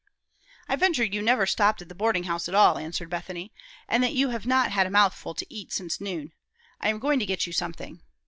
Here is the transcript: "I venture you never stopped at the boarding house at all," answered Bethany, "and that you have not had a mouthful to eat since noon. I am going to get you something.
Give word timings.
"I 0.67 0.75
venture 0.77 1.03
you 1.03 1.21
never 1.21 1.45
stopped 1.45 1.79
at 1.83 1.87
the 1.87 1.93
boarding 1.93 2.23
house 2.23 2.49
at 2.49 2.55
all," 2.55 2.79
answered 2.79 3.07
Bethany, 3.07 3.53
"and 3.87 4.03
that 4.03 4.13
you 4.15 4.29
have 4.29 4.47
not 4.47 4.71
had 4.71 4.87
a 4.87 4.89
mouthful 4.89 5.35
to 5.35 5.53
eat 5.53 5.71
since 5.71 6.01
noon. 6.01 6.31
I 6.79 6.89
am 6.89 6.97
going 6.97 7.19
to 7.19 7.25
get 7.27 7.45
you 7.45 7.53
something. 7.53 8.01